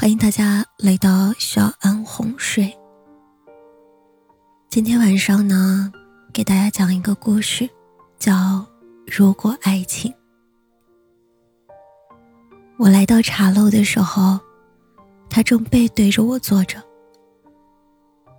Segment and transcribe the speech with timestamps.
[0.00, 2.72] 欢迎大家来到小安哄睡。
[4.70, 5.92] 今天晚上呢，
[6.32, 7.68] 给大家讲一个故事，
[8.16, 8.32] 叫
[9.08, 10.08] 《如果爱情》。
[12.78, 14.38] 我来到茶楼的时候，
[15.28, 16.80] 他正背对着我坐着，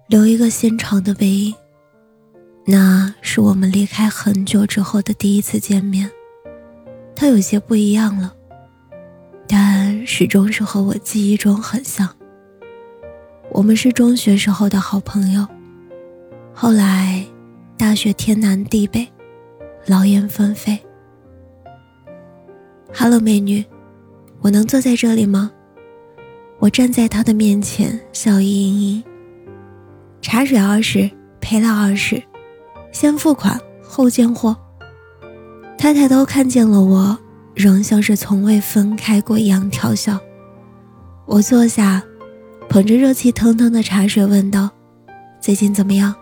[0.07, 1.53] 留一个纤长的背影。
[2.65, 6.09] 那是我们离开很久之后的第一次见面，
[7.13, 8.33] 他有些不一样了。
[9.51, 12.07] 但始终是和我记忆中很像。
[13.49, 15.43] 我们是中学时候的好朋友，
[16.53, 17.25] 后来
[17.75, 19.07] 大学天南地北，
[19.87, 20.77] 劳燕分飞。
[22.93, 23.65] Hello，美女，
[24.41, 25.51] 我能坐在这里吗？
[26.59, 29.03] 我站在他的面前，笑意盈盈。
[30.21, 31.09] 茶水二十，
[31.41, 32.21] 陪料二十，
[32.91, 34.55] 先付款后见货。
[35.75, 37.17] 他抬头看见了我。
[37.55, 40.19] 仍像是从未分开过一样调笑。
[41.25, 42.03] 我坐下，
[42.69, 44.69] 捧着热气腾腾的茶水，问道
[45.39, 46.15] ：“最近怎么样？”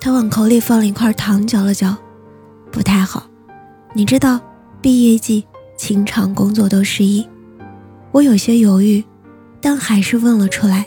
[0.00, 1.96] 他往口里放了一块糖，嚼了嚼，
[2.70, 3.26] 不太好。
[3.94, 4.40] 你知道，
[4.80, 5.44] 毕业季
[5.76, 7.28] 情场工作都失意。
[8.10, 9.04] 我有些犹豫，
[9.60, 10.86] 但还是问了出来：“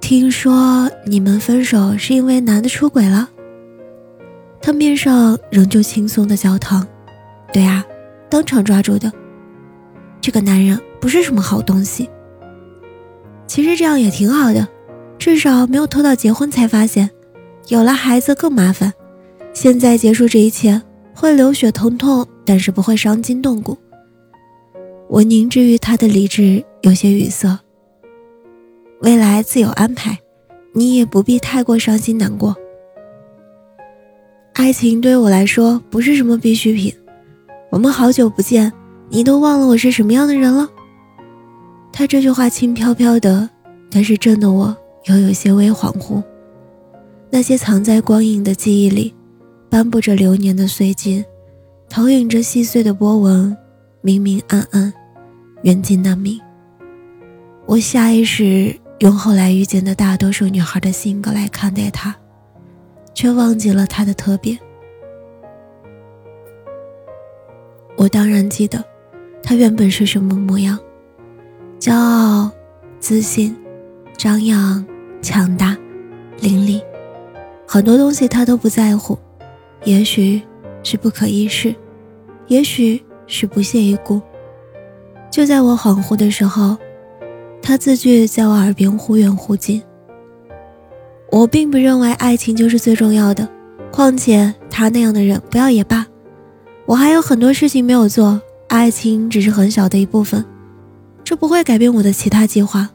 [0.00, 3.28] 听说你们分手是因为男的出轨了？”
[4.68, 6.86] 他面上仍旧轻松的焦糖，
[7.54, 7.82] 对啊，
[8.28, 9.10] 当场抓住的。
[10.20, 12.10] 这个男人不是什么好东西。
[13.46, 14.68] 其实这样也挺好的，
[15.18, 17.08] 至少没有拖到结婚才发现，
[17.68, 18.92] 有了孩子更麻烦。
[19.54, 20.82] 现在结束这一切
[21.14, 23.74] 会流血疼痛，但是不会伤筋动骨。
[25.08, 27.58] 我凝滞于他的理智，有些语塞。
[29.00, 30.18] 未来自有安排，
[30.74, 32.54] 你也不必太过伤心难过。
[34.58, 36.92] 爱情对我来说不是什么必需品。
[37.70, 38.72] 我们好久不见，
[39.08, 40.68] 你都忘了我是什么样的人了？
[41.92, 43.48] 他这句话轻飘飘的，
[43.88, 46.20] 但是震得我又有些微恍惚。
[47.30, 49.14] 那些藏在光影的记忆里，
[49.70, 51.24] 斑驳着流年的碎金，
[51.88, 53.56] 投影着细碎的波纹，
[54.00, 54.92] 明明暗暗，
[55.62, 56.36] 远近难明。
[57.64, 62.12] 我下意识用后来遇见的大多数女孩的性格来看待他。
[63.18, 64.56] 却忘记了他的特别。
[67.96, 68.84] 我当然记得，
[69.42, 70.78] 他原本是什么模样：
[71.80, 72.48] 骄傲、
[73.00, 73.56] 自信、
[74.16, 74.86] 张扬、
[75.20, 75.76] 强大、
[76.40, 76.80] 伶俐，
[77.66, 79.18] 很多东西他都不在乎。
[79.82, 80.40] 也许
[80.84, 81.74] 是不可一世，
[82.46, 84.22] 也许是不屑一顾。
[85.28, 86.76] 就在我恍惚的时候，
[87.60, 89.82] 他字句在我耳边忽远忽近。
[91.30, 93.48] 我并不认为爱情就是最重要的，
[93.92, 96.06] 况且他那样的人不要也罢。
[96.86, 100.44] 我还有很多事情没有做，爱情只是很小的一部分，
[101.22, 102.88] 这不会改变我的其他计划。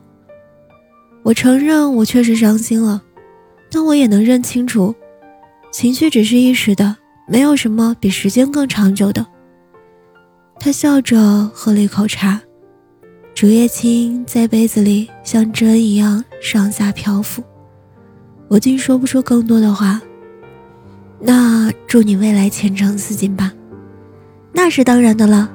[1.22, 3.02] 我承认我确实伤心了，
[3.72, 4.94] 但我也能认清楚，
[5.72, 9.26] 情绪只是一时的，没有什么比时间更长久的。
[10.60, 11.18] 他笑着
[11.54, 12.42] 喝了一口茶，
[13.36, 17.44] 竹叶青在杯子里像针一样上下漂浮。
[18.54, 20.00] 我竟说不出更多的话。
[21.20, 23.52] 那祝你未来前程似锦吧。
[24.52, 25.50] 那是当然的了。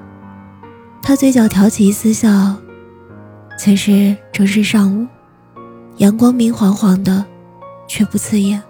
[1.00, 2.56] 他嘴角挑起一丝笑。
[3.56, 5.06] 此时正是上午，
[5.98, 7.24] 阳光明晃晃的，
[7.86, 8.60] 却不刺眼，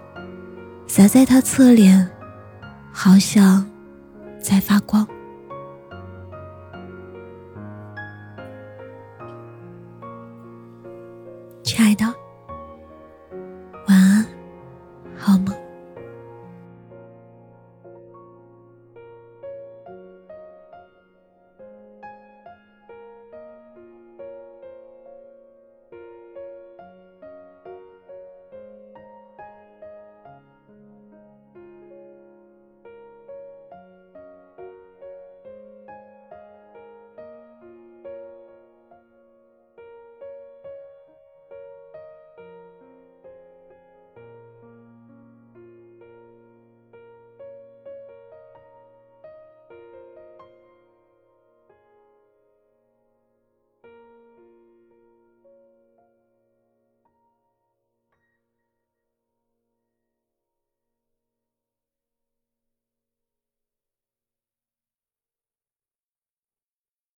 [0.85, 2.07] 洒在他侧脸，
[2.91, 3.65] 好像
[4.39, 5.07] 在发光。
[15.29, 15.58] 好吗？